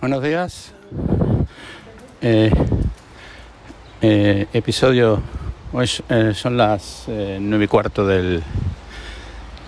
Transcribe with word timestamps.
Buenos 0.00 0.22
días. 0.22 0.72
Eh, 2.22 2.50
eh, 4.00 4.46
episodio. 4.54 5.20
Hoy 5.74 5.90
eh, 6.08 6.32
son 6.34 6.56
las 6.56 7.04
nueve 7.06 7.66
y 7.66 7.68
cuarto 7.68 8.06
del, 8.06 8.42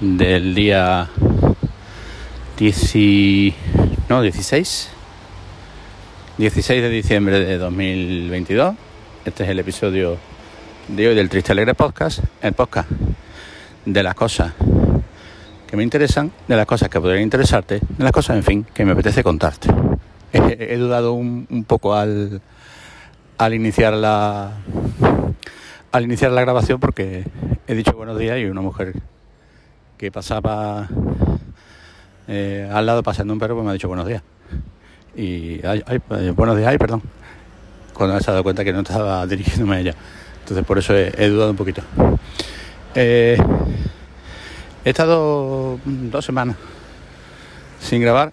del 0.00 0.55
día 0.55 1.07
10, 2.57 2.95
no, 4.09 4.23
16. 4.23 4.91
16 6.39 6.83
de 6.83 6.89
diciembre 6.89 7.45
de 7.45 7.59
2022. 7.59 8.75
Este 9.27 9.45
es 9.45 9.51
el 9.51 9.59
episodio 9.59 10.17
de 10.89 11.09
hoy 11.09 11.14
del 11.14 11.29
Triste 11.29 11.53
Alegre 11.53 11.75
Podcast. 11.75 12.21
El 12.41 12.55
podcast 12.55 12.89
de 13.85 14.03
las 14.03 14.14
cosas 14.14 14.55
que 15.66 15.77
me 15.77 15.83
interesan, 15.83 16.33
de 16.48 16.56
las 16.56 16.64
cosas 16.64 16.88
que 16.88 16.98
podrían 16.98 17.23
interesarte, 17.23 17.80
de 17.80 18.02
las 18.02 18.12
cosas, 18.12 18.38
en 18.38 18.45
fin, 18.45 18.66
que 18.73 18.87
me 18.87 18.92
apetece 18.92 19.23
contarte. 19.23 19.91
He, 20.59 20.77
dudado 20.77 21.12
un, 21.12 21.64
poco 21.66 21.95
al, 21.95 22.41
iniciar 23.50 23.92
la 23.95 24.52
grabación 25.92 26.80
porque 26.80 27.24
he 27.66 27.74
dicho 27.74 27.92
buenos 27.92 28.18
días 28.18 28.38
y 28.38 28.45
una 28.46 28.62
mujer 28.62 28.95
que 29.98 30.10
pasaba 30.10 30.88
eh, 32.28 32.68
al 32.72 32.86
lado 32.86 33.02
pasando 33.02 33.32
un 33.32 33.38
perro 33.38 33.55
pues 33.55 33.64
me 33.64 33.70
ha 33.70 33.74
dicho 33.74 33.88
buenos 33.88 34.06
días. 34.06 34.22
Y 35.14 35.64
ay, 35.66 35.82
ay, 35.86 36.00
eh, 36.10 36.33
buenos 36.34 36.56
días 36.56 36.70
ay 36.70 36.78
perdón. 36.78 37.02
Cuando 37.92 38.19
se 38.19 38.30
ha 38.30 38.33
dado 38.33 38.42
cuenta 38.42 38.64
que 38.64 38.72
no 38.72 38.80
estaba 38.80 39.27
dirigiéndome 39.27 39.77
a 39.77 39.80
ella. 39.80 39.94
Entonces 40.41 40.64
por 40.64 40.78
eso 40.78 40.96
he, 40.96 41.12
he 41.19 41.28
dudado 41.28 41.50
un 41.50 41.56
poquito. 41.56 41.83
Eh, 42.94 43.36
he 44.84 44.91
estado 44.91 45.78
dos 45.84 46.24
semanas 46.24 46.56
sin 47.80 48.00
grabar 48.00 48.33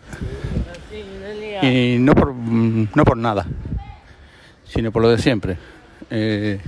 y 1.62 1.98
no 2.00 2.16
por 2.16 2.34
no 2.34 3.04
por 3.06 3.18
nada 3.18 3.46
sino 4.70 4.92
por 4.92 5.02
lo 5.02 5.10
de 5.10 5.18
siempre. 5.18 5.58
Eh, 6.10 6.60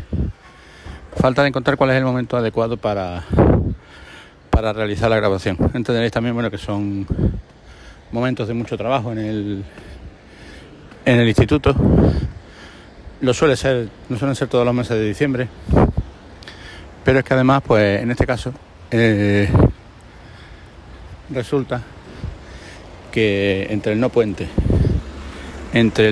falta 1.16 1.42
de 1.44 1.50
encontrar 1.50 1.78
cuál 1.78 1.92
es 1.92 1.98
el 1.98 2.04
momento 2.04 2.36
adecuado 2.36 2.78
para, 2.78 3.24
para 4.50 4.74
realizar 4.74 5.10
la 5.10 5.18
grabación. 5.18 5.58
Entenderéis 5.74 6.12
también 6.12 6.34
bueno, 6.34 6.52
que 6.52 6.58
son 6.58 7.06
momentos 8.12 8.48
de 8.48 8.54
mucho 8.54 8.78
trabajo 8.78 9.12
en 9.12 9.20
el, 9.20 9.64
en 11.06 11.20
el 11.20 11.28
instituto. 11.28 11.76
Lo 13.22 13.34
suele 13.34 13.56
ser, 13.56 13.88
no 14.10 14.18
suelen 14.18 14.36
ser 14.36 14.48
todos 14.48 14.66
los 14.66 14.74
meses 14.74 14.98
de 14.98 15.08
diciembre, 15.08 15.48
pero 17.06 17.20
es 17.20 17.26
que 17.26 17.34
además, 17.36 17.62
pues 17.66 18.02
en 18.02 18.10
este 18.10 18.26
caso, 18.26 18.52
eh, 18.90 19.48
resulta 21.30 21.84
que 23.12 23.68
entre 23.70 23.94
el 23.94 24.00
no 24.00 24.10
puente, 24.10 24.48
entre 25.74 26.12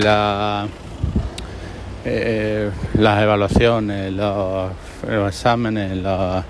eh, 2.05 2.71
las 2.93 3.21
evaluaciones, 3.21 4.13
los, 4.13 4.71
exámenes, 5.27 5.97
las 5.97 6.45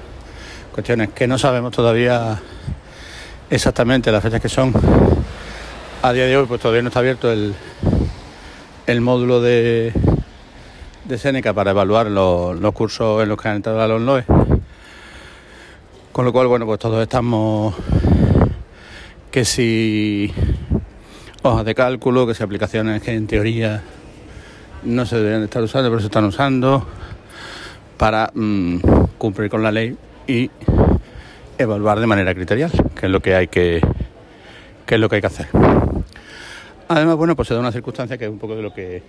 cuestiones 0.74 1.10
que 1.10 1.28
no 1.28 1.38
sabemos 1.38 1.72
todavía 1.72 2.40
exactamente 3.50 4.12
las 4.12 4.24
fechas 4.24 4.42
que 4.42 4.50
son. 4.50 4.74
A 6.02 6.14
día 6.14 6.26
de 6.26 6.38
hoy 6.38 6.46
pues 6.46 6.62
todavía 6.62 6.82
no 6.82 6.90
está 6.90 7.00
abierto 7.00 7.32
el, 7.32 7.54
el 8.88 9.02
módulo 9.02 9.42
de, 9.42 9.92
de 11.06 11.18
Seneca 11.18 11.54
para 11.54 11.72
evaluar 11.72 12.08
los, 12.08 12.60
los 12.60 12.74
cursos 12.74 13.22
en 13.24 13.30
los 13.30 13.42
que 13.42 13.50
han 13.50 13.58
entrado 13.58 13.88
los 13.88 14.02
LOE. 14.02 14.26
Con 16.12 16.26
lo 16.26 16.32
cual, 16.32 16.48
bueno, 16.48 16.66
pues 16.66 16.80
todos 16.80 17.02
estamos 17.02 17.76
que 19.32 19.46
si 19.46 20.34
hojas 21.42 21.66
de 21.66 21.76
cálculo, 21.76 22.28
que 22.28 22.34
si 22.34 22.44
aplicaciones 22.44 23.02
que 23.02 23.14
en 23.14 23.28
teoría 23.28 23.82
no 24.84 25.06
se 25.06 25.18
deberían 25.18 25.44
estar 25.44 25.62
usando, 25.64 25.90
pero 25.90 26.00
se 26.00 26.08
están 26.08 26.26
usando 26.26 26.86
para 27.98 28.32
mmm, 28.34 28.78
cumplir 29.18 29.50
con 29.50 29.64
la 29.64 29.72
ley 29.72 29.96
y 30.28 30.50
evaluar 31.58 32.00
de 32.00 32.08
manera 32.08 32.34
criterial, 32.34 32.72
que 32.96 33.06
es 33.06 33.12
lo 33.12 33.22
que 33.22 33.36
hay 33.36 33.48
que, 33.48 33.82
que 34.86 34.96
es 34.96 35.02
lo 35.02 35.10
que 35.10 35.16
hay 35.16 35.22
que 35.22 35.28
hacer. 35.28 35.48
Además, 36.88 37.16
bueno, 37.18 37.36
pues 37.36 37.48
se 37.48 37.54
da 37.54 37.60
una 37.60 37.72
circunstancia 37.72 38.18
que 38.18 38.26
es 38.26 38.32
un 38.32 38.40
poco 38.40 38.56
de 38.56 38.62
lo 38.62 38.74
que 38.74 39.04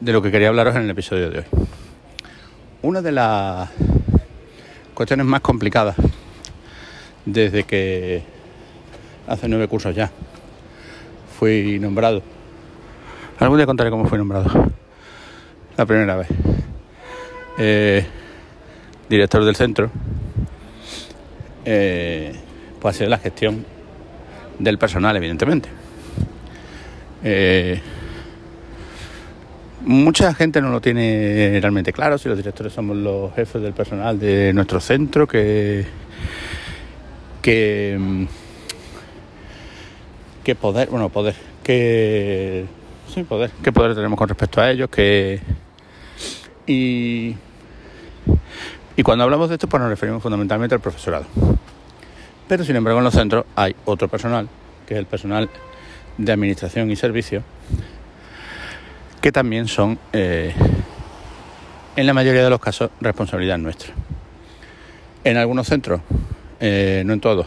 de 0.00 0.12
lo 0.12 0.20
que 0.20 0.30
quería 0.30 0.48
hablaros 0.48 0.74
en 0.74 0.82
el 0.82 0.90
episodio 0.90 1.30
de 1.30 1.38
hoy. 1.38 1.44
Una 2.82 3.00
de 3.00 3.12
las 3.12 3.70
cuestiones 4.92 5.24
más 5.24 5.40
complicadas 5.40 5.96
desde 7.24 7.64
que 7.64 8.22
hace 9.26 9.48
nueve 9.48 9.68
cursos 9.68 9.94
ya 9.94 10.10
fui 11.44 11.78
nombrado 11.78 12.22
Algún 13.38 13.58
día 13.58 13.66
contaré 13.66 13.90
cómo 13.90 14.06
fui 14.06 14.16
nombrado. 14.16 14.48
La 15.76 15.84
primera 15.84 16.16
vez. 16.16 16.28
Eh, 17.58 18.06
director 19.10 19.44
del 19.44 19.54
centro. 19.54 19.90
Eh, 21.66 22.32
pues 22.80 22.96
hacer 22.96 23.08
la 23.08 23.18
gestión 23.18 23.66
del 24.58 24.78
personal, 24.78 25.16
evidentemente. 25.16 25.68
Eh, 27.22 27.78
mucha 29.82 30.32
gente 30.32 30.62
no 30.62 30.70
lo 30.70 30.80
tiene 30.80 31.58
realmente 31.60 31.92
claro 31.92 32.16
si 32.16 32.30
los 32.30 32.38
directores 32.38 32.72
somos 32.72 32.96
los 32.96 33.34
jefes 33.34 33.60
del 33.60 33.74
personal 33.74 34.18
de 34.18 34.52
nuestro 34.54 34.80
centro 34.80 35.26
que 35.26 35.84
que 37.42 38.26
que 40.44 40.54
poder 40.54 40.88
bueno 40.90 41.08
poder 41.08 41.34
que 41.64 42.66
sí, 43.12 43.24
poder. 43.24 43.50
¿Qué 43.62 43.72
poder 43.72 43.94
tenemos 43.94 44.18
con 44.18 44.28
respecto 44.28 44.60
a 44.60 44.70
ellos? 44.70 44.88
Que... 44.90 45.40
Y... 46.66 47.34
y 48.96 49.02
cuando 49.02 49.24
hablamos 49.24 49.48
de 49.48 49.56
esto, 49.56 49.68
pues 49.68 49.80
nos 49.80 49.88
referimos 49.88 50.22
fundamentalmente 50.22 50.74
al 50.74 50.80
profesorado. 50.80 51.24
Pero 52.46 52.64
sin 52.64 52.76
embargo 52.76 52.98
en 52.98 53.04
los 53.04 53.14
centros 53.14 53.46
hay 53.56 53.74
otro 53.84 54.08
personal, 54.08 54.48
que 54.86 54.94
es 54.94 55.00
el 55.00 55.06
personal 55.06 55.48
de 56.18 56.32
administración 56.32 56.90
y 56.90 56.96
servicio, 56.96 57.42
que 59.20 59.32
también 59.32 59.66
son, 59.66 59.98
eh, 60.12 60.54
en 61.96 62.06
la 62.06 62.12
mayoría 62.12 62.44
de 62.44 62.50
los 62.50 62.60
casos, 62.60 62.90
responsabilidad 63.00 63.58
nuestra. 63.58 63.92
En 65.24 65.38
algunos 65.38 65.66
centros, 65.66 66.02
eh, 66.60 67.02
no 67.06 67.14
en 67.14 67.20
todos, 67.20 67.46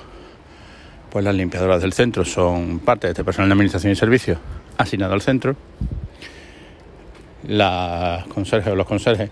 pues 1.12 1.24
las 1.24 1.36
limpiadoras 1.36 1.82
del 1.82 1.94
centro 1.94 2.26
son 2.26 2.80
parte 2.80 3.08
de 3.08 3.12
este 3.12 3.24
personal 3.24 3.50
de 3.50 3.54
administración 3.54 3.92
y 3.92 3.96
servicio 3.96 4.40
asignado 4.78 5.14
al 5.14 5.22
centro. 5.22 5.56
Las 7.48 8.26
conserjes 8.28 8.74
o 8.74 8.76
los 8.76 8.86
conserjes 8.86 9.30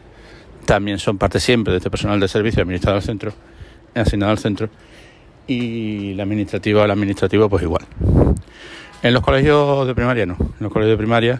también 0.65 0.99
son 0.99 1.17
parte 1.17 1.39
siempre 1.39 1.71
de 1.71 1.77
este 1.77 1.89
personal 1.89 2.19
de 2.19 2.27
servicio 2.27 2.61
administrado 2.61 2.97
al 2.97 3.03
centro, 3.03 3.33
asignado 3.93 4.31
al 4.31 4.39
centro. 4.39 4.69
Y 5.47 6.13
la 6.15 6.23
administrativa 6.23 6.81
o 6.81 6.85
el 6.85 6.91
administrativo, 6.91 7.49
pues 7.49 7.63
igual. 7.63 7.85
En 9.03 9.13
los 9.13 9.21
colegios 9.21 9.85
de 9.85 9.93
primaria 9.93 10.25
no. 10.25 10.37
En 10.39 10.55
los 10.59 10.71
colegios 10.71 10.93
de 10.93 10.97
primaria, 10.97 11.39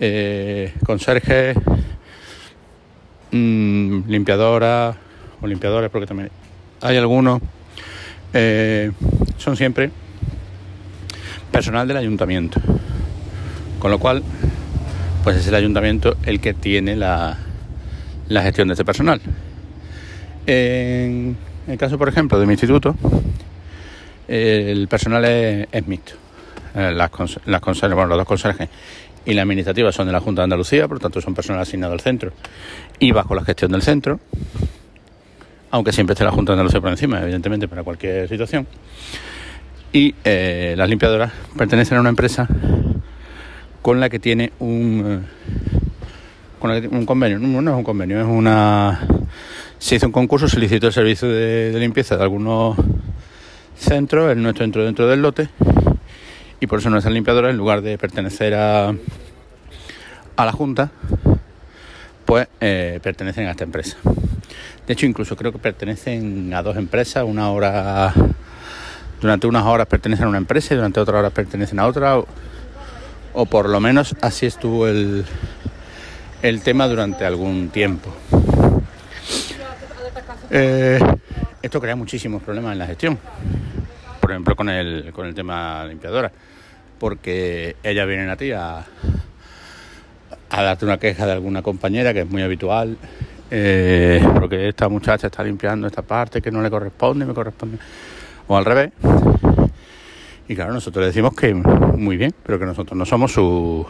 eh, 0.00 0.72
conserjes, 0.86 1.56
mmm, 3.30 4.08
limpiadoras 4.08 4.96
o 5.42 5.46
limpiadores, 5.46 5.90
porque 5.90 6.06
también 6.06 6.30
hay 6.80 6.96
algunos, 6.96 7.42
eh, 8.32 8.90
son 9.38 9.56
siempre 9.56 9.90
personal 11.50 11.88
del 11.88 11.96
ayuntamiento. 11.96 12.60
Con 13.78 13.90
lo 13.90 13.98
cual, 13.98 14.22
pues 15.24 15.36
es 15.36 15.46
el 15.46 15.54
ayuntamiento 15.54 16.16
el 16.24 16.40
que 16.40 16.54
tiene 16.54 16.96
la, 16.96 17.38
la 18.28 18.42
gestión 18.42 18.68
de 18.68 18.74
este 18.74 18.84
personal. 18.84 19.20
En 20.46 21.36
el 21.68 21.78
caso, 21.78 21.98
por 21.98 22.08
ejemplo, 22.08 22.40
de 22.40 22.46
mi 22.46 22.54
instituto, 22.54 22.96
el 24.28 24.88
personal 24.88 25.24
es, 25.24 25.86
mixto. 25.86 26.14
Eh, 26.74 26.92
las, 26.94 27.10
las 27.46 27.60
conserjes, 27.60 27.94
bueno, 27.94 28.08
los 28.08 28.18
dos 28.18 28.26
conserjes 28.26 28.68
y 29.24 29.34
la 29.34 29.42
administrativa 29.42 29.90
son 29.90 30.06
de 30.06 30.12
la 30.12 30.20
Junta 30.20 30.42
de 30.42 30.44
Andalucía, 30.44 30.86
por 30.86 30.96
lo 30.96 31.00
tanto 31.00 31.20
son 31.20 31.34
personal 31.34 31.62
asignado 31.62 31.92
al 31.92 32.00
centro 32.00 32.32
y 32.98 33.12
bajo 33.12 33.34
la 33.34 33.44
gestión 33.44 33.72
del 33.72 33.82
centro, 33.82 34.20
aunque 35.70 35.92
siempre 35.92 36.14
esté 36.14 36.24
la 36.24 36.30
Junta 36.30 36.52
de 36.52 36.54
Andalucía 36.54 36.80
por 36.80 36.90
encima, 36.90 37.20
evidentemente, 37.20 37.68
para 37.68 37.82
cualquier 37.82 38.28
situación. 38.28 38.66
Y 39.92 40.14
eh, 40.24 40.74
las 40.76 40.88
limpiadoras 40.88 41.32
pertenecen 41.56 41.96
a 41.96 42.00
una 42.00 42.10
empresa 42.10 42.48
con 43.82 44.00
la 44.00 44.10
que 44.10 44.18
tiene 44.18 44.52
un, 44.58 45.24
eh, 45.24 46.58
con 46.58 46.74
la 46.74 46.80
que, 46.80 46.88
un 46.88 47.06
convenio. 47.06 47.38
No, 47.38 47.62
no, 47.62 47.70
es 47.72 47.76
un 47.76 47.84
convenio, 47.84 48.20
es 48.20 48.26
una. 48.26 49.00
Se 49.78 49.96
hizo 49.96 50.06
un 50.06 50.12
concurso, 50.12 50.48
se 50.48 50.58
licitó 50.58 50.88
el 50.88 50.92
servicio 50.92 51.28
de, 51.28 51.72
limpieza 51.78 52.16
de 52.16 52.22
algunos 52.22 52.76
centros, 53.76 54.30
el 54.32 54.42
nuestro 54.42 54.64
entró 54.64 54.84
dentro 54.84 55.06
del 55.06 55.22
lote, 55.22 55.48
y 56.60 56.66
por 56.66 56.80
eso 56.80 56.90
nuestras 56.90 57.14
limpiadoras, 57.14 57.52
en 57.52 57.56
lugar 57.56 57.80
de 57.80 57.96
pertenecer 57.96 58.54
a, 58.54 58.88
a 58.88 60.44
la 60.44 60.52
Junta, 60.52 60.90
pues 62.24 62.48
eh, 62.60 62.98
pertenecen 63.02 63.46
a 63.46 63.52
esta 63.52 63.64
empresa. 63.64 63.96
De 64.86 64.92
hecho, 64.92 65.06
incluso 65.06 65.36
creo 65.36 65.52
que 65.52 65.58
pertenecen 65.58 66.52
a 66.54 66.62
dos 66.62 66.76
empresas, 66.76 67.24
una 67.24 67.50
hora 67.50 68.14
durante 69.20 69.46
unas 69.46 69.64
horas 69.64 69.86
pertenecen 69.86 70.26
a 70.26 70.28
una 70.28 70.38
empresa 70.38 70.74
y 70.74 70.76
durante 70.76 71.00
otras 71.00 71.18
horas 71.18 71.32
pertenecen 71.32 71.78
a 71.80 71.86
otra, 71.86 72.22
o, 73.34 73.46
por 73.46 73.68
lo 73.68 73.80
menos 73.80 74.14
así 74.20 74.46
estuvo 74.46 74.86
el, 74.86 75.24
el 76.42 76.62
tema 76.62 76.86
durante 76.86 77.24
algún 77.24 77.68
tiempo. 77.70 78.14
Eh, 80.50 80.98
esto 81.60 81.80
crea 81.80 81.96
muchísimos 81.96 82.42
problemas 82.42 82.72
en 82.72 82.78
la 82.78 82.86
gestión. 82.86 83.18
Por 84.20 84.30
ejemplo, 84.30 84.56
con 84.56 84.68
el, 84.68 85.12
con 85.12 85.26
el 85.26 85.34
tema 85.34 85.84
limpiadora. 85.84 86.30
Porque 86.98 87.76
ellas 87.82 88.06
vienen 88.06 88.30
a 88.30 88.36
ti 88.36 88.52
a, 88.52 88.84
a 90.50 90.62
darte 90.62 90.84
una 90.84 90.98
queja 90.98 91.26
de 91.26 91.32
alguna 91.32 91.62
compañera 91.62 92.12
que 92.12 92.20
es 92.20 92.28
muy 92.28 92.42
habitual. 92.42 92.96
Eh, 93.50 94.22
porque 94.34 94.68
esta 94.68 94.88
muchacha 94.88 95.28
está 95.28 95.42
limpiando 95.42 95.86
esta 95.86 96.02
parte 96.02 96.42
que 96.42 96.50
no 96.50 96.60
le 96.62 96.70
corresponde, 96.70 97.24
me 97.24 97.34
corresponde. 97.34 97.78
O 98.46 98.56
al 98.56 98.64
revés. 98.64 98.92
Y 100.48 100.54
claro, 100.54 100.72
nosotros 100.72 101.02
le 101.02 101.06
decimos 101.08 101.34
que 101.34 101.54
muy 101.54 102.16
bien, 102.16 102.34
pero 102.42 102.58
que 102.58 102.64
nosotros 102.64 102.96
no 102.96 103.04
somos 103.04 103.32
su, 103.32 103.86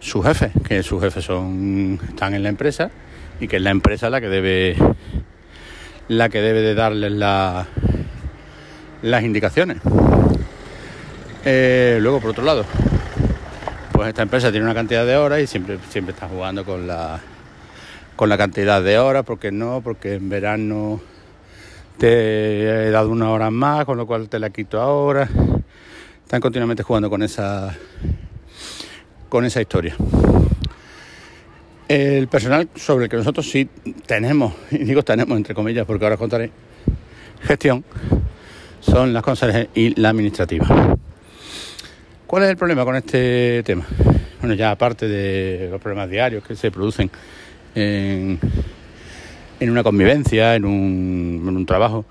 su 0.00 0.22
jefe, 0.22 0.50
que 0.66 0.82
sus 0.82 1.02
jefes 1.02 1.24
son, 1.24 1.98
están 2.08 2.34
en 2.34 2.42
la 2.42 2.48
empresa 2.48 2.90
y 3.40 3.48
que 3.48 3.56
es 3.56 3.62
la 3.62 3.70
empresa 3.70 4.08
la 4.08 4.20
que 4.20 4.28
debe 4.28 4.76
la 6.08 6.28
que 6.28 6.40
debe 6.40 6.60
de 6.60 6.74
darles 6.74 7.12
la, 7.12 7.66
las 9.02 9.22
indicaciones. 9.22 9.78
Eh, 11.44 11.98
luego, 12.00 12.20
por 12.20 12.30
otro 12.30 12.44
lado, 12.44 12.64
pues 13.92 14.08
esta 14.08 14.22
empresa 14.22 14.50
tiene 14.50 14.64
una 14.64 14.74
cantidad 14.74 15.04
de 15.04 15.16
horas 15.16 15.40
y 15.40 15.46
siempre, 15.46 15.78
siempre 15.90 16.12
está 16.14 16.28
jugando 16.28 16.64
con 16.64 16.86
la, 16.86 17.20
con 18.16 18.28
la 18.28 18.38
cantidad 18.38 18.82
de 18.82 18.98
horas, 18.98 19.24
porque 19.24 19.50
no, 19.50 19.80
porque 19.82 20.14
en 20.14 20.28
verano 20.28 21.00
te 21.98 22.86
he 22.86 22.90
dado 22.90 23.10
una 23.10 23.30
hora 23.30 23.50
más, 23.50 23.84
con 23.84 23.96
lo 23.96 24.06
cual 24.06 24.28
te 24.28 24.38
la 24.38 24.50
quito 24.50 24.80
ahora. 24.80 25.28
Están 26.22 26.40
continuamente 26.40 26.82
jugando 26.82 27.10
con 27.10 27.22
esa, 27.22 27.76
con 29.28 29.44
esa 29.44 29.60
historia. 29.60 29.96
El 31.86 32.28
personal 32.28 32.68
sobre 32.74 33.04
el 33.04 33.10
que 33.10 33.16
nosotros 33.16 33.48
sí 33.48 33.68
tenemos, 34.06 34.54
y 34.70 34.78
digo 34.78 35.02
tenemos 35.02 35.36
entre 35.36 35.54
comillas 35.54 35.86
porque 35.86 36.04
ahora 36.04 36.16
contaré, 36.16 36.50
gestión, 37.42 37.84
son 38.80 39.12
las 39.12 39.22
conserjes 39.22 39.68
y 39.74 40.00
la 40.00 40.10
administrativa. 40.10 40.96
¿Cuál 42.26 42.44
es 42.44 42.50
el 42.50 42.56
problema 42.56 42.84
con 42.84 42.96
este 42.96 43.62
tema? 43.64 43.86
Bueno, 44.40 44.54
ya 44.54 44.70
aparte 44.70 45.08
de 45.08 45.68
los 45.70 45.80
problemas 45.80 46.10
diarios 46.10 46.42
que 46.42 46.56
se 46.56 46.70
producen 46.70 47.10
en, 47.74 48.38
una 49.60 49.82
convivencia, 49.82 50.54
en 50.54 50.64
un, 50.64 51.66
trabajo, 51.66 52.04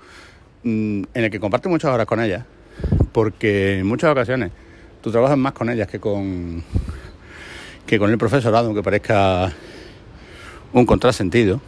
mm, 0.62 1.02
en 1.14 1.24
el 1.24 1.30
que 1.30 1.40
comparte 1.40 1.68
muchas 1.68 1.92
horas 1.92 2.06
con 2.06 2.20
ellas, 2.20 2.44
porque 3.12 3.78
en 3.78 3.86
muchas 3.86 4.10
ocasiones 4.10 4.50
tú 5.00 5.10
trabajas 5.10 5.38
más 5.38 5.52
con 5.52 5.70
ellas 5.70 5.88
que 5.88 6.00
con 6.00 6.62
que 7.86 7.98
con 7.98 8.10
el 8.10 8.18
profesorado, 8.18 8.66
aunque 8.66 8.82
parezca 8.82 9.52
un 10.72 10.86
contrasentido, 10.86 11.60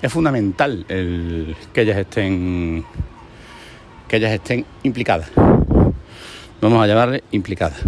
es 0.00 0.12
fundamental 0.12 0.86
el 0.88 1.56
que 1.72 1.82
ellas 1.82 1.98
estén 1.98 2.84
que 4.08 4.16
ellas 4.16 4.32
estén 4.32 4.64
implicadas. 4.82 5.30
Vamos 6.60 6.82
a 6.82 6.86
llamarle 6.86 7.22
implicadas. 7.30 7.80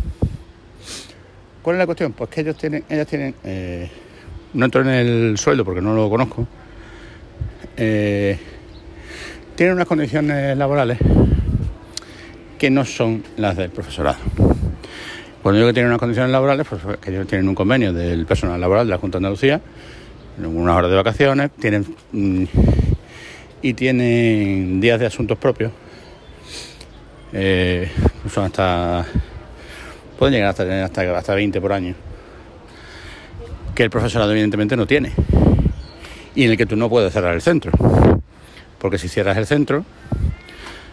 ¿Cuál 1.63 1.77
es 1.77 1.79
la 1.79 1.87
cuestión? 1.87 2.13
Pues 2.13 2.31
que 2.31 2.41
ellos 2.41 2.57
tienen, 2.57 2.85
ellas 2.89 3.07
tienen, 3.07 3.35
eh, 3.45 3.91
no 4.55 4.65
entro 4.65 4.83
en 4.83 4.89
el 4.89 5.39
sueldo 5.39 5.65
porque 5.65 5.81
no 5.81 5.95
lo 5.95 6.11
conozco, 6.11 6.47
eh, 7.77 8.39
tienen 9.55 9.75
unas 9.77 9.87
condiciones 9.87 10.57
laborales 10.57 10.99
que 12.59 12.71
no 12.71 12.85
son 12.85 13.23
las 13.37 13.57
del 13.57 13.71
profesorado. 13.71 14.19
Cuando 15.43 15.59
digo 15.59 15.69
que 15.69 15.75
tienen 15.75 15.89
unas 15.89 15.99
condiciones 15.99 16.31
laborales, 16.31 16.67
pues 16.69 16.81
que 17.01 17.11
ellos 17.11 17.27
tienen 17.27 17.49
un 17.49 17.55
convenio 17.55 17.93
del 17.93 18.27
personal 18.27 18.61
laboral 18.61 18.87
de 18.87 18.91
la 18.91 18.99
Junta 18.99 19.19
de 19.19 19.27
Andalucía, 19.27 19.61
unas 20.39 20.77
horas 20.77 20.91
de 20.91 20.97
vacaciones, 20.97 21.51
tienen 21.59 21.85
mm, 22.13 22.45
y 23.63 23.75
tienen 23.75 24.81
días 24.81 25.01
de 25.01 25.07
asuntos 25.07 25.39
propios. 25.39 25.73
Eh, 27.33 27.91
son 28.31 28.45
hasta 28.45 29.07
pueden 30.19 30.35
llegar 30.35 30.51
hasta 30.51 30.85
hasta, 30.85 31.19
hasta 31.19 31.35
20 31.35 31.61
por 31.61 31.73
año. 31.73 31.95
Que 33.75 33.85
el 33.85 33.91
profesorado 33.91 34.33
evidentemente 34.33 34.77
no 34.77 34.87
tiene. 34.87 35.13
Y 36.35 36.45
en 36.45 36.51
el 36.51 36.57
que 36.57 36.67
tú 36.67 36.77
no 36.77 36.89
puedes 36.89 37.13
cerrar 37.13 37.35
el 37.35 37.43
centro. 37.43 37.73
Porque 38.79 38.99
si 38.99 39.09
cierras 39.09 39.37
el 39.37 39.47
centro, 39.47 39.85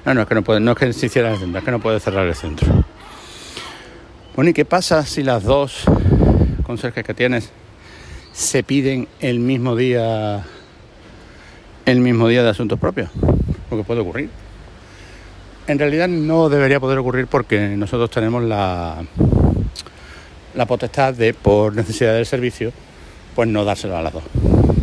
no, 0.05 0.13
no 0.13 0.21
es 0.21 0.27
que 0.27 0.35
no 0.35 0.43
puedes, 0.43 0.61
no 0.61 0.71
es 0.71 0.77
que 0.77 0.93
si 0.93 1.09
cierras 1.09 1.33
el 1.33 1.39
centro, 1.39 1.59
es 1.59 1.65
que 1.65 1.71
no 1.71 1.79
puedes 1.79 2.03
cerrar 2.03 2.27
el 2.27 2.35
centro. 2.35 2.85
Bueno, 4.35 4.51
¿y 4.51 4.53
qué 4.53 4.65
pasa 4.65 5.05
si 5.05 5.23
las 5.23 5.43
dos 5.43 5.83
conserjes 6.63 7.03
que 7.03 7.13
tienes 7.13 7.51
se 8.31 8.63
piden 8.63 9.07
el 9.19 9.39
mismo 9.39 9.75
día 9.75 10.45
el 11.85 11.99
mismo 11.99 12.27
día 12.27 12.43
de 12.43 12.49
asuntos 12.49 12.79
propios? 12.79 13.09
Porque 13.69 13.83
puede 13.83 14.01
ocurrir. 14.01 14.29
En 15.67 15.77
realidad 15.77 16.07
no 16.07 16.49
debería 16.49 16.79
poder 16.79 16.99
ocurrir 16.99 17.27
porque 17.27 17.75
nosotros 17.75 18.09
tenemos 18.09 18.43
la, 18.43 19.03
la 20.55 20.65
potestad 20.65 21.13
de, 21.13 21.33
por 21.33 21.75
necesidad 21.75 22.13
del 22.13 22.25
servicio, 22.25 22.71
pues 23.35 23.47
no 23.47 23.65
dárselo 23.65 23.97
a 23.97 24.01
las 24.01 24.13
dos. 24.13 24.23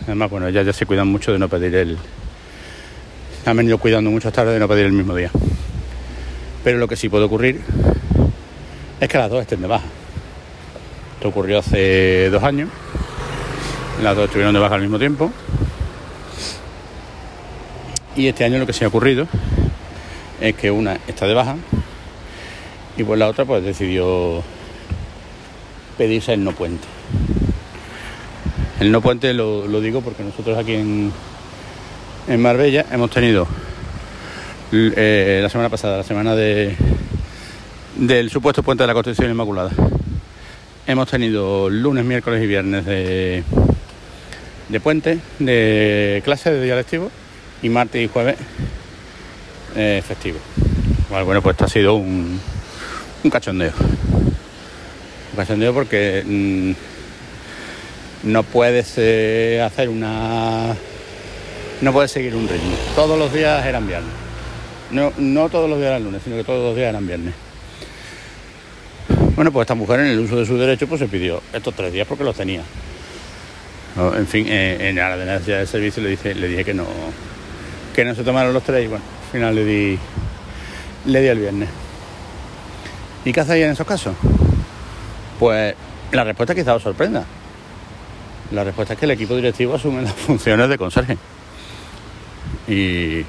Además, 0.04 0.30
bueno, 0.30 0.46
ellas 0.46 0.64
ya 0.66 0.72
se 0.72 0.86
cuidan 0.86 1.08
mucho 1.08 1.32
de 1.32 1.38
no 1.38 1.48
pedir 1.48 1.74
el... 1.74 1.98
Han 3.44 3.56
venido 3.56 3.78
cuidando 3.78 4.10
mucho 4.10 4.32
tarde 4.32 4.54
de 4.54 4.60
no 4.60 4.68
pedir 4.68 4.86
el 4.86 4.92
mismo 4.92 5.14
día. 5.14 5.30
Pero 6.64 6.78
lo 6.78 6.88
que 6.88 6.96
sí 6.96 7.08
puede 7.08 7.24
ocurrir 7.24 7.60
es 9.00 9.08
que 9.08 9.18
las 9.18 9.30
dos 9.30 9.40
estén 9.40 9.60
de 9.60 9.68
baja. 9.68 9.86
Esto 11.14 11.28
ocurrió 11.28 11.58
hace 11.58 12.28
dos 12.30 12.42
años. 12.42 12.70
Las 14.02 14.16
dos 14.16 14.26
estuvieron 14.26 14.52
de 14.52 14.60
baja 14.60 14.74
al 14.74 14.82
mismo 14.82 14.98
tiempo. 14.98 15.30
Y 18.16 18.28
este 18.28 18.44
año 18.44 18.58
lo 18.58 18.66
que 18.66 18.72
se 18.72 18.84
ha 18.84 18.88
ocurrido 18.88 19.28
es 20.40 20.54
que 20.54 20.70
una 20.70 20.98
está 21.06 21.26
de 21.26 21.34
baja 21.34 21.56
y 22.96 23.04
pues 23.04 23.18
la 23.18 23.28
otra 23.28 23.44
pues 23.44 23.62
decidió 23.62 24.42
pedirse 25.96 26.32
el 26.32 26.44
no 26.44 26.52
puente. 26.52 26.86
El 28.80 28.92
no 28.92 29.00
puente 29.00 29.32
lo, 29.32 29.80
digo 29.80 30.02
porque 30.02 30.22
nosotros 30.22 30.58
aquí 30.58 30.74
en, 30.74 31.12
en 32.28 32.42
Marbella 32.42 32.84
hemos 32.92 33.10
tenido 33.10 33.46
eh, 34.72 35.40
la 35.42 35.48
semana 35.48 35.70
pasada, 35.70 35.96
la 35.96 36.02
semana 36.02 36.36
de, 36.36 36.76
del 37.96 38.30
supuesto 38.30 38.62
puente 38.62 38.82
de 38.82 38.88
la 38.88 38.94
Constitución 38.94 39.30
Inmaculada. 39.30 39.70
Hemos 40.86 41.10
tenido 41.10 41.70
lunes, 41.70 42.04
miércoles 42.04 42.42
y 42.42 42.46
viernes 42.46 42.84
de, 42.84 43.42
de 44.68 44.80
puente, 44.80 45.18
de 45.38 46.20
clase 46.24 46.52
de 46.52 46.62
día 46.62 46.76
lectivo 46.76 47.10
y 47.62 47.68
martes 47.70 48.04
y 48.04 48.08
jueves 48.08 48.36
eh, 49.74 50.02
festivo. 50.06 50.38
Bueno, 51.10 51.40
pues 51.40 51.54
esto 51.54 51.64
ha 51.64 51.68
sido 51.68 51.94
un, 51.94 52.38
un 53.24 53.30
cachondeo. 53.30 53.72
Porque 55.74 56.22
mm, 56.26 56.72
no 58.30 58.42
puedes 58.42 58.94
eh, 58.96 59.62
hacer 59.64 59.88
una... 59.88 60.74
No 61.80 61.92
puedes 61.92 62.10
seguir 62.10 62.34
un 62.34 62.48
ritmo. 62.48 62.74
Todos 62.94 63.18
los 63.18 63.32
días 63.32 63.64
eran 63.66 63.86
viernes. 63.86 64.12
No, 64.90 65.12
no 65.18 65.48
todos 65.48 65.68
los 65.68 65.78
días 65.78 65.90
eran 65.90 66.04
lunes, 66.04 66.22
sino 66.24 66.36
que 66.36 66.44
todos 66.44 66.62
los 66.62 66.76
días 66.76 66.88
eran 66.88 67.06
viernes. 67.06 67.34
Bueno, 69.34 69.52
pues 69.52 69.64
esta 69.64 69.74
mujer 69.74 70.00
en 70.00 70.06
el 70.06 70.20
uso 70.20 70.36
de 70.36 70.46
su 70.46 70.56
derecho 70.56 70.86
pues 70.86 71.00
se 71.00 71.08
pidió 71.08 71.42
estos 71.52 71.74
tres 71.74 71.92
días 71.92 72.06
porque 72.06 72.24
los 72.24 72.34
tenía. 72.34 72.62
En 73.96 74.26
fin, 74.26 74.46
eh, 74.48 74.88
en 74.88 74.96
la 74.96 75.16
de 75.16 75.24
necesidad 75.26 75.58
de 75.58 75.66
servicio 75.66 76.02
le 76.02 76.10
dije, 76.10 76.34
le 76.34 76.48
dije 76.48 76.64
que 76.64 76.74
no, 76.74 76.86
que 77.94 78.04
no 78.04 78.14
se 78.14 78.24
tomaron 78.24 78.52
los 78.52 78.62
tres 78.62 78.84
y 78.84 78.88
bueno, 78.88 79.04
al 79.24 79.32
final 79.32 79.54
le 79.54 79.64
di, 79.64 79.98
le 81.06 81.20
di 81.20 81.28
el 81.28 81.38
viernes. 81.38 81.68
¿Y 83.24 83.32
qué 83.32 83.40
hacéis 83.40 83.64
en 83.64 83.72
esos 83.72 83.86
casos? 83.86 84.14
Pues 85.38 85.74
la 86.12 86.24
respuesta 86.24 86.54
quizá 86.54 86.74
os 86.74 86.82
sorprenda. 86.82 87.24
La 88.52 88.64
respuesta 88.64 88.94
es 88.94 89.00
que 89.00 89.06
el 89.06 89.12
equipo 89.12 89.34
directivo 89.34 89.74
asume 89.74 90.02
las 90.02 90.12
funciones 90.12 90.68
de 90.68 90.78
conserje. 90.78 91.18
Y 92.68 93.24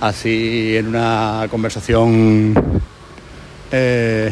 así 0.00 0.76
en 0.76 0.88
una 0.88 1.46
conversación 1.50 2.54
eh, 3.72 4.30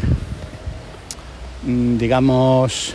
digamos, 1.63 2.95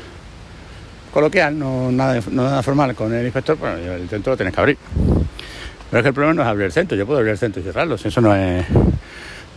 coloquial, 1.12 1.58
no 1.58 1.92
nada, 1.92 2.22
formal 2.62 2.94
con 2.96 3.13
el 3.13 3.25
inspector, 3.25 3.58
bueno, 3.58 3.77
el 3.77 4.08
centro 4.08 4.34
lo 4.34 4.38
tienes 4.38 4.54
que 4.54 4.62
abrir. 4.62 4.77
Pero 5.89 6.00
es 6.00 6.04
que 6.04 6.10
el 6.10 6.13
problema 6.13 6.34
no 6.34 6.42
es 6.44 6.48
abrir 6.48 6.65
el 6.65 6.72
centro, 6.72 6.98
yo 6.98 7.06
puedo 7.06 7.20
abrir 7.20 7.32
el 7.32 7.38
centro 7.38 7.62
y 7.62 7.65
cerrarlo, 7.65 7.96
eso 7.96 8.22
no 8.22 8.36
es 8.36 8.65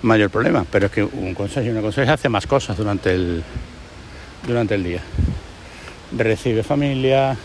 mayor 0.03 0.31
problema, 0.31 0.65
pero 0.71 0.87
es 0.87 0.93
que 0.93 1.03
un 1.03 1.35
consejo 1.35 1.67
y 1.67 1.71
una 1.71 1.81
conseja 1.81 2.15
hace 2.15 2.29
más 2.29 2.47
cosas 2.47 2.77
durante 2.77 3.15
el, 3.15 3.43
durante 4.47 4.75
el 4.75 4.85
día. 4.85 5.03
Recibe 6.17 6.63
familia, 6.63 7.37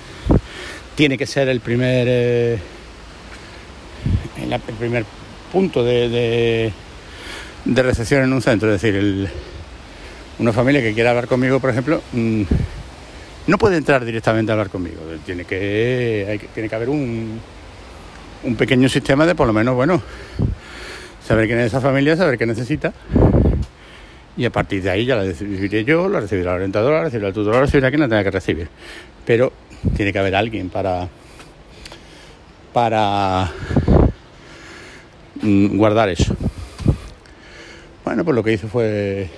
tiene 0.95 1.17
que 1.17 1.25
ser 1.25 1.49
el 1.49 1.59
primer, 1.59 2.07
eh, 2.09 2.59
el 4.37 4.75
primer 4.79 5.05
punto 5.51 5.83
de, 5.83 6.71
de, 7.65 7.83
recepción 7.83 8.23
en 8.23 8.33
un 8.33 8.41
centro, 8.41 8.73
es 8.73 8.81
decir, 8.81 9.29
Una 10.39 10.53
familia 10.53 10.81
que 10.81 10.93
quiera 10.93 11.11
hablar 11.11 11.27
conmigo, 11.27 11.59
por 11.59 11.69
ejemplo, 11.69 12.01
mm, 12.13 12.43
no 13.47 13.57
puede 13.57 13.77
entrar 13.77 14.05
directamente 14.05 14.51
a 14.51 14.53
hablar 14.53 14.69
conmigo. 14.69 15.01
Tiene 15.25 15.45
que, 15.45 16.49
tiene 16.53 16.69
que 16.69 16.75
haber 16.75 16.89
un, 16.89 17.39
un 18.43 18.55
pequeño 18.55 18.89
sistema 18.89 19.25
de, 19.25 19.35
por 19.35 19.47
lo 19.47 19.53
menos, 19.53 19.75
bueno, 19.75 20.01
saber 21.25 21.47
quién 21.47 21.59
es 21.59 21.67
esa 21.67 21.81
familia, 21.81 22.15
saber 22.15 22.37
qué 22.37 22.45
necesita. 22.45 22.93
Y 24.35 24.45
a 24.45 24.49
partir 24.49 24.81
de 24.81 24.89
ahí 24.89 25.05
ya 25.05 25.15
la 25.15 25.23
recibiré 25.23 25.83
yo, 25.83 26.09
la 26.09 26.19
recibirá 26.19 26.51
la 26.51 26.55
orientadora, 26.55 26.97
la 26.97 27.03
recibirá 27.05 27.27
el 27.27 27.33
tutor, 27.33 27.53
la 27.53 27.61
recibirá 27.61 27.89
quien 27.89 28.01
la 28.01 28.07
tenga 28.07 28.23
que 28.23 28.31
recibir. 28.31 28.67
Pero 29.25 29.53
tiene 29.95 30.11
que 30.11 30.19
haber 30.19 30.35
alguien 30.35 30.69
para, 30.69 31.07
para 32.73 33.51
mm, 35.41 35.77
guardar 35.77 36.09
eso. 36.09 36.35
Bueno, 38.03 38.25
pues 38.25 38.35
lo 38.35 38.43
que 38.43 38.53
hice 38.53 38.67
fue... 38.67 39.29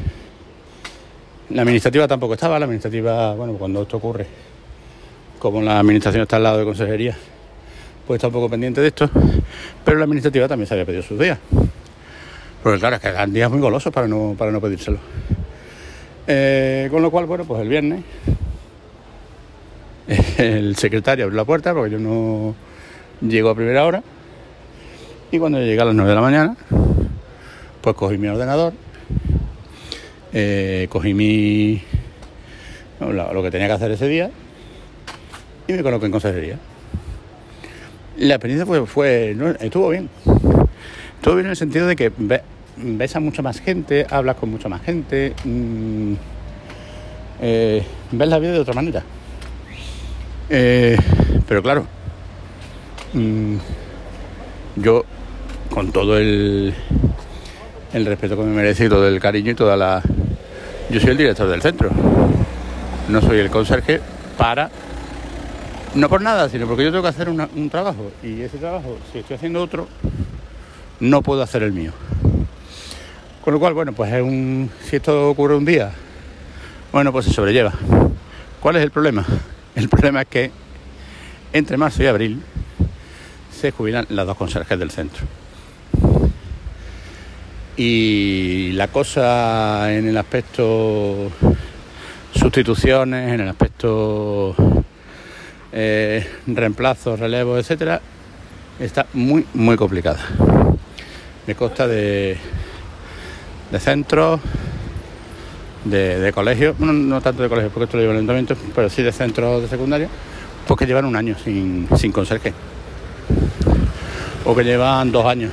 La 1.49 1.61
administrativa 1.61 2.07
tampoco 2.07 2.33
estaba, 2.33 2.57
la 2.57 2.65
administrativa, 2.65 3.35
bueno, 3.35 3.53
cuando 3.53 3.83
esto 3.83 3.97
ocurre, 3.97 4.25
como 5.37 5.61
la 5.61 5.79
administración 5.79 6.23
está 6.23 6.37
al 6.37 6.43
lado 6.43 6.57
de 6.57 6.65
consejería, 6.65 7.15
pues 8.07 8.17
está 8.17 8.27
un 8.27 8.33
poco 8.33 8.49
pendiente 8.49 8.81
de 8.81 8.87
esto, 8.87 9.07
pero 9.85 9.97
la 9.99 10.05
administrativa 10.05 10.47
también 10.47 10.67
se 10.67 10.73
había 10.73 10.85
pedido 10.85 11.03
sus 11.03 11.19
días. 11.19 11.37
Porque 12.65 12.79
claro, 12.79 12.95
es 12.95 13.01
que 13.03 13.09
eran 13.09 13.31
días 13.31 13.51
muy 13.51 13.59
golosos 13.59 13.93
para 13.93 14.07
no, 14.07 14.33
para 14.35 14.49
no 14.49 14.59
pedírselo. 14.59 14.97
Eh, 16.25 16.87
con 16.89 17.03
lo 17.03 17.11
cual, 17.11 17.27
bueno, 17.27 17.45
pues 17.45 17.61
el 17.61 17.69
viernes 17.69 18.03
el 20.39 20.75
secretario 20.75 21.25
abrió 21.25 21.37
la 21.37 21.45
puerta 21.45 21.75
porque 21.75 21.91
yo 21.91 21.99
no 21.99 22.55
llego 23.21 23.51
a 23.51 23.55
primera 23.55 23.85
hora. 23.85 24.01
Y 25.31 25.37
cuando 25.37 25.59
llegué 25.59 25.79
a 25.79 25.85
las 25.85 25.93
9 25.93 26.09
de 26.09 26.15
la 26.15 26.21
mañana, 26.21 26.57
pues 27.81 27.95
cogí 27.95 28.17
mi 28.17 28.29
ordenador, 28.29 28.73
eh, 30.33 30.87
cogí 30.89 31.13
mi 31.13 31.83
lo 32.99 33.43
que 33.43 33.51
tenía 33.51 33.67
que 33.67 33.73
hacer 33.73 33.91
ese 33.91 34.07
día 34.07 34.31
y 35.67 35.73
me 35.73 35.83
coloqué 35.83 36.07
en 36.07 36.11
consejería. 36.11 36.57
La 38.17 38.33
experiencia 38.33 38.65
fue, 38.65 38.87
fue 38.87 39.37
estuvo 39.59 39.89
bien. 39.89 40.09
Estuvo 41.17 41.35
bien 41.35 41.45
en 41.45 41.51
el 41.51 41.57
sentido 41.57 41.85
de 41.85 41.95
que 41.95 42.11
ves 42.77 43.15
a 43.15 43.19
mucha 43.19 43.41
más 43.41 43.59
gente, 43.59 44.05
hablas 44.09 44.35
con 44.35 44.49
mucha 44.49 44.69
más 44.69 44.81
gente, 44.81 45.33
mm, 45.43 46.13
eh, 47.41 47.83
ves 48.11 48.27
la 48.27 48.39
vida 48.39 48.51
de 48.51 48.59
otra 48.59 48.73
manera. 48.73 49.03
Eh, 50.49 50.97
pero 51.47 51.63
claro, 51.63 51.85
mm, 53.13 53.55
yo 54.75 55.05
con 55.69 55.91
todo 55.91 56.17
el, 56.17 56.73
el 57.93 58.05
respeto 58.05 58.37
que 58.37 58.43
me 58.43 58.55
merece 58.55 58.85
y 58.85 58.89
todo 58.89 59.07
el 59.07 59.19
cariño 59.19 59.51
y 59.51 59.55
toda 59.55 59.75
la... 59.75 60.01
Yo 60.89 60.99
soy 60.99 61.11
el 61.11 61.17
director 61.17 61.49
del 61.49 61.61
centro, 61.61 61.89
no 63.09 63.21
soy 63.21 63.39
el 63.39 63.49
conserje 63.49 64.01
para... 64.37 64.69
No 65.95 66.09
por 66.09 66.21
nada, 66.21 66.49
sino 66.49 66.67
porque 66.67 66.83
yo 66.83 66.91
tengo 66.91 67.03
que 67.03 67.09
hacer 67.09 67.29
un 67.29 67.69
trabajo 67.69 68.11
y 68.21 68.41
ese 68.41 68.57
trabajo, 68.57 68.97
si 69.13 69.19
estoy 69.19 69.37
haciendo 69.37 69.63
otro, 69.63 69.87
no 70.99 71.21
puedo 71.21 71.41
hacer 71.41 71.63
el 71.63 71.71
mío. 71.71 71.93
Con 73.45 73.53
lo 73.53 73.59
cual, 73.59 73.75
bueno, 73.75 73.93
pues 73.93 74.11
si 74.89 74.95
esto 74.95 75.29
ocurre 75.29 75.55
un 75.55 75.65
día, 75.65 75.91
bueno, 76.91 77.11
pues 77.11 77.25
se 77.25 77.31
sobrelleva. 77.31 77.71
¿Cuál 78.59 78.77
es 78.77 78.81
el 78.81 78.89
problema? 78.89 79.23
El 79.75 79.87
problema 79.87 80.23
es 80.23 80.27
que 80.27 80.51
entre 81.53 81.77
marzo 81.77 82.01
y 82.01 82.07
abril 82.07 82.41
se 83.51 83.69
jubilan 83.69 84.07
las 84.09 84.25
dos 84.25 84.35
conserjes 84.35 84.79
del 84.79 84.89
centro. 84.89 85.25
Y 87.77 88.71
la 88.71 88.87
cosa 88.87 89.93
en 89.93 90.07
el 90.07 90.17
aspecto 90.17 91.31
sustituciones, 92.33 93.31
en 93.31 93.41
el 93.41 93.49
aspecto 93.49 94.55
eh, 95.71 96.27
reemplazos, 96.47 97.19
relevos, 97.19 97.59
etcétera, 97.59 98.01
está 98.79 99.05
muy, 99.13 99.45
muy 99.53 99.77
complicada. 99.77 100.17
Me 101.45 101.53
consta 101.53 101.87
de, 101.87 102.39
de 103.75 103.81
centros, 103.81 104.39
de, 105.83 106.31
colegios, 106.33 106.79
no 106.79 107.19
tanto 107.19 107.43
de 107.43 107.49
colegios 107.49 107.73
porque 107.73 107.83
esto 107.83 107.97
lo 107.97 108.03
lleva 108.03 108.13
el 108.13 108.19
ayuntamiento, 108.19 108.55
pero 108.73 108.89
sí 108.89 109.03
de 109.03 109.11
centros 109.11 109.61
de 109.61 109.67
secundaria, 109.67 110.07
pues 110.65 110.79
que 110.79 110.85
llevan 110.85 111.03
un 111.03 111.15
año 111.17 111.35
sin, 111.43 111.85
sin 111.97 112.13
conserje. 112.13 112.53
O 114.45 114.55
que 114.55 114.63
llevan 114.63 115.11
dos 115.11 115.25
años 115.25 115.51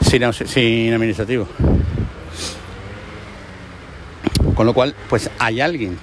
sin, 0.00 0.32
sin 0.32 0.94
administrativo. 0.94 1.46
Con 4.54 4.64
lo 4.64 4.72
cual, 4.72 4.94
pues 5.10 5.28
hay 5.38 5.60
alguien 5.60 5.98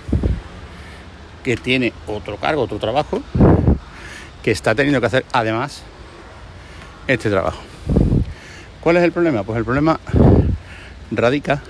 que 1.43 1.57
tiene 1.57 1.91
otro 2.05 2.37
cargo, 2.37 2.61
otro 2.61 2.77
trabajo, 2.77 3.19
que 4.43 4.51
está 4.51 4.75
teniendo 4.75 5.01
que 5.01 5.07
hacer 5.07 5.25
además 5.33 5.81
este 7.07 7.31
trabajo. 7.31 7.63
¿Cuál 8.83 8.97
es 8.97 9.03
el 9.03 9.11
problema? 9.11 9.43
Pues 9.43 9.57
el 9.57 9.63
problema 9.63 9.97
radica 11.15 11.61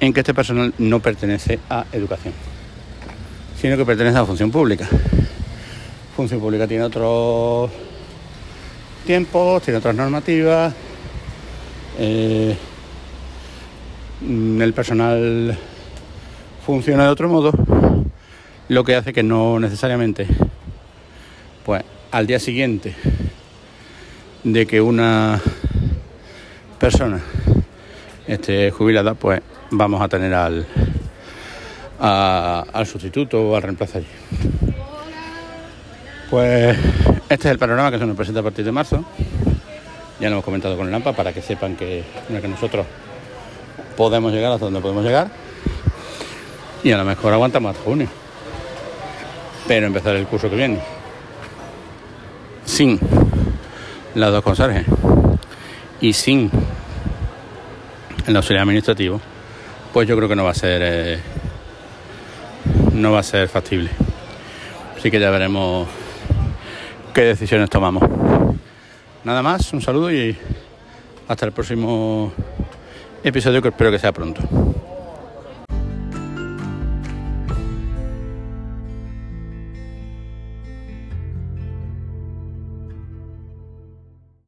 en 0.00 0.12
que 0.12 0.20
este 0.20 0.34
personal 0.34 0.74
no 0.78 1.00
pertenece 1.00 1.58
a 1.70 1.86
educación, 1.92 2.34
sino 3.60 3.76
que 3.76 3.84
pertenece 3.84 4.18
a 4.18 4.24
función 4.24 4.50
pública. 4.50 4.88
Función 6.16 6.40
pública 6.40 6.66
tiene 6.66 6.84
otros 6.84 7.70
tiempos, 9.06 9.62
tiene 9.62 9.78
otras 9.78 9.94
normativas. 9.94 10.74
Eh, 11.98 12.56
el 14.20 14.72
personal 14.72 15.56
funciona 16.64 17.04
de 17.04 17.08
otro 17.10 17.28
modo, 17.28 17.52
lo 18.68 18.84
que 18.84 18.96
hace 18.96 19.12
que 19.12 19.22
no 19.22 19.60
necesariamente, 19.60 20.26
pues 21.64 21.82
al 22.10 22.26
día 22.26 22.38
siguiente 22.38 22.94
de 24.44 24.66
que 24.66 24.80
una 24.80 25.40
persona 26.78 27.20
esté 28.26 28.70
jubilada, 28.70 29.14
pues 29.14 29.40
vamos 29.70 30.00
a 30.00 30.08
tener 30.08 30.32
al, 30.34 30.66
al 31.98 32.86
sustituto 32.86 33.50
o 33.50 33.56
al 33.56 33.62
reemplazo. 33.62 34.00
Pues 36.30 36.76
este 37.28 37.48
es 37.48 37.52
el 37.52 37.58
panorama 37.58 37.90
que 37.90 37.98
se 37.98 38.06
nos 38.06 38.16
presenta 38.16 38.40
a 38.40 38.42
partir 38.42 38.64
de 38.64 38.72
marzo. 38.72 39.04
Ya 40.20 40.28
lo 40.28 40.36
hemos 40.36 40.44
comentado 40.44 40.76
con 40.76 40.88
el 40.88 40.94
AMPA 40.94 41.12
para 41.12 41.32
que 41.32 41.42
sepan 41.42 41.76
que, 41.76 42.04
que 42.28 42.48
nosotros 42.48 42.86
podemos 43.96 44.32
llegar 44.32 44.52
hasta 44.52 44.64
donde 44.66 44.80
podemos 44.80 45.04
llegar. 45.04 45.28
Y 46.82 46.92
a 46.92 46.96
lo 46.96 47.04
mejor 47.04 47.32
aguantamos 47.32 47.72
hasta 47.72 47.84
junio. 47.84 48.08
Pero 49.66 49.86
empezar 49.86 50.14
el 50.16 50.26
curso 50.26 50.50
que 50.50 50.56
viene 50.56 50.80
sin 52.64 52.98
las 54.14 54.32
dos 54.32 54.42
conserjes 54.42 54.86
y 56.00 56.12
sin 56.12 56.50
el 58.26 58.36
auxiliar 58.36 58.62
administrativo, 58.62 59.20
pues 59.92 60.08
yo 60.08 60.16
creo 60.16 60.28
que 60.28 60.36
no 60.36 60.44
va 60.44 60.50
a 60.50 60.54
ser 60.54 60.80
eh, 60.84 61.20
no 62.92 63.12
va 63.12 63.20
a 63.20 63.22
ser 63.22 63.48
factible. 63.48 63.90
Así 64.96 65.10
que 65.10 65.20
ya 65.20 65.30
veremos 65.30 65.86
qué 67.12 67.22
decisiones 67.22 67.68
tomamos. 67.68 68.02
Nada 69.24 69.42
más, 69.42 69.72
un 69.72 69.80
saludo 69.80 70.12
y 70.12 70.36
hasta 71.28 71.46
el 71.46 71.52
próximo 71.52 72.32
episodio 73.22 73.62
que 73.62 73.68
espero 73.68 73.90
que 73.90 73.98
sea 73.98 74.12
pronto. 74.12 74.63